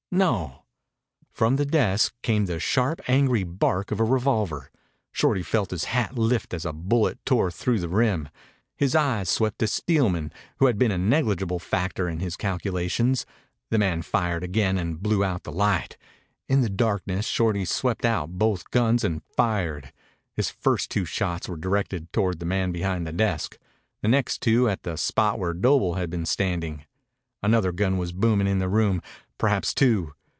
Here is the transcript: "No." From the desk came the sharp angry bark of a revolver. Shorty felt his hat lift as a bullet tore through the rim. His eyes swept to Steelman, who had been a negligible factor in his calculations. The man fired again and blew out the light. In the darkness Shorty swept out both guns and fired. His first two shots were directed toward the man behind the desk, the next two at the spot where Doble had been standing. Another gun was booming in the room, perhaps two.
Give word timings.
"No." 0.13 0.65
From 1.31 1.55
the 1.55 1.63
desk 1.65 2.13
came 2.21 2.45
the 2.45 2.59
sharp 2.59 2.99
angry 3.07 3.45
bark 3.45 3.91
of 3.91 4.01
a 4.01 4.03
revolver. 4.03 4.69
Shorty 5.13 5.41
felt 5.41 5.71
his 5.71 5.85
hat 5.85 6.17
lift 6.17 6.53
as 6.53 6.65
a 6.65 6.73
bullet 6.73 7.17
tore 7.25 7.49
through 7.49 7.79
the 7.79 7.87
rim. 7.87 8.27
His 8.75 8.93
eyes 8.93 9.29
swept 9.29 9.59
to 9.59 9.67
Steelman, 9.67 10.33
who 10.57 10.65
had 10.65 10.77
been 10.77 10.91
a 10.91 10.97
negligible 10.97 11.59
factor 11.59 12.09
in 12.09 12.19
his 12.19 12.35
calculations. 12.35 13.25
The 13.69 13.77
man 13.77 14.01
fired 14.01 14.43
again 14.43 14.77
and 14.77 15.01
blew 15.01 15.23
out 15.23 15.43
the 15.43 15.51
light. 15.53 15.95
In 16.49 16.59
the 16.59 16.69
darkness 16.69 17.25
Shorty 17.25 17.63
swept 17.63 18.03
out 18.03 18.31
both 18.37 18.69
guns 18.69 19.05
and 19.05 19.23
fired. 19.23 19.93
His 20.33 20.49
first 20.49 20.91
two 20.91 21.05
shots 21.05 21.47
were 21.47 21.55
directed 21.55 22.11
toward 22.11 22.39
the 22.39 22.45
man 22.45 22.73
behind 22.73 23.07
the 23.07 23.13
desk, 23.13 23.57
the 24.01 24.09
next 24.09 24.41
two 24.41 24.67
at 24.67 24.83
the 24.83 24.97
spot 24.97 25.39
where 25.39 25.53
Doble 25.53 25.93
had 25.93 26.09
been 26.09 26.25
standing. 26.25 26.83
Another 27.41 27.71
gun 27.71 27.97
was 27.97 28.11
booming 28.11 28.45
in 28.45 28.59
the 28.59 28.67
room, 28.69 29.01
perhaps 29.39 29.73
two. 29.73 30.13